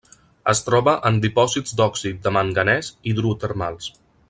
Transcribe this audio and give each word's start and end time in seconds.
Es 0.53 0.61
troba 0.69 0.95
en 1.09 1.19
dipòsits 1.25 1.77
d'òxid 1.81 2.25
de 2.25 2.33
manganès 2.39 2.91
hidrotermals. 3.13 3.93